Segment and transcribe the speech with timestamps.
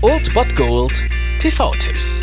[0.00, 1.04] Old Bot Gold
[1.40, 2.22] TV-Tipps.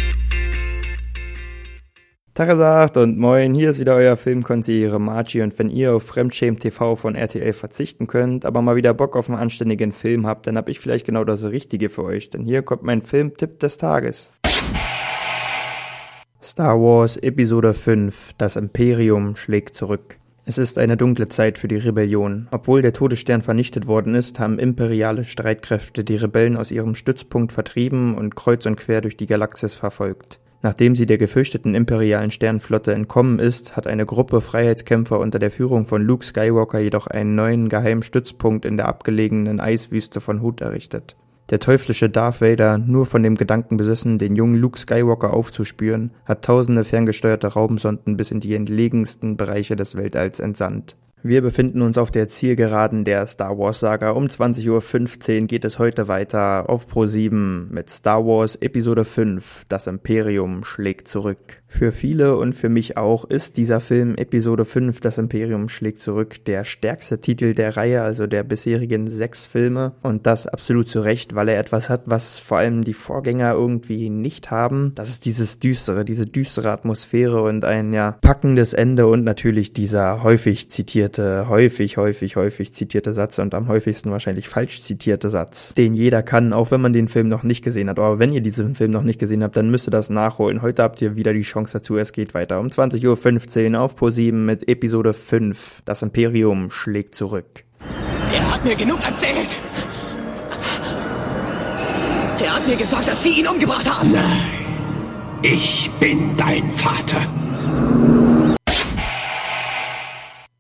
[2.34, 6.96] Tagesagt und moin, hier ist wieder euer Filmkonsigliere Margie und wenn ihr auf Fremdschämen TV
[6.96, 10.70] von RTL verzichten könnt, aber mal wieder Bock auf einen anständigen Film habt, dann hab
[10.70, 14.34] ich vielleicht genau das Richtige für euch, denn hier kommt mein Filmtipp des Tages.
[16.42, 20.18] Star Wars Episode 5 Das Imperium schlägt zurück.
[20.46, 22.50] Es ist eine dunkle Zeit für die Rebellion.
[22.52, 28.16] Obwohl der Todesstern vernichtet worden ist, haben imperiale Streitkräfte die Rebellen aus ihrem Stützpunkt vertrieben
[28.16, 30.42] und kreuz und quer durch die Galaxis verfolgt.
[30.62, 35.86] Nachdem sie der gefürchteten imperialen Sternflotte entkommen ist, hat eine Gruppe Freiheitskämpfer unter der Führung
[35.86, 41.16] von Luke Skywalker jedoch einen neuen geheimen Stützpunkt in der abgelegenen Eiswüste von Hut errichtet.
[41.50, 46.46] Der teuflische Darth Vader, nur von dem Gedanken besessen, den jungen Luke Skywalker aufzuspüren, hat
[46.46, 50.96] tausende ferngesteuerte Raumsonden bis in die entlegensten Bereiche des Weltalls entsandt.
[51.26, 54.10] Wir befinden uns auf der Zielgeraden der Star Wars Saga.
[54.10, 59.64] Um 20.15 Uhr geht es heute weiter auf Pro 7 mit Star Wars Episode 5.
[59.70, 61.64] Das Imperium schlägt zurück.
[61.76, 66.44] Für viele und für mich auch ist dieser Film Episode 5 Das Imperium schlägt zurück
[66.46, 69.94] der stärkste Titel der Reihe, also der bisherigen sechs Filme.
[70.04, 74.10] Und das absolut zu Recht, weil er etwas hat, was vor allem die Vorgänger irgendwie
[74.10, 74.92] nicht haben.
[74.96, 80.22] Das ist dieses düstere, diese düstere Atmosphäre und ein ja packendes Ende und natürlich dieser
[80.22, 85.94] häufig zitierte, häufig, häufig, häufig zitierte Satz und am häufigsten wahrscheinlich falsch zitierte Satz, den
[85.94, 88.00] jeder kann, auch wenn man den Film noch nicht gesehen hat.
[88.00, 90.62] Aber wenn ihr diesen Film noch nicht gesehen habt, dann müsst ihr das nachholen.
[90.62, 91.98] Heute habt ihr wieder die Chance dazu.
[91.98, 95.82] Es geht weiter um 20.15 Uhr auf Pro7 mit Episode 5.
[95.86, 97.64] Das Imperium schlägt zurück.
[98.34, 99.50] Er hat mir genug erzählt.
[102.44, 104.12] Er hat mir gesagt, dass Sie ihn umgebracht haben.
[104.12, 104.42] Nein.
[105.42, 107.22] Ich bin dein Vater.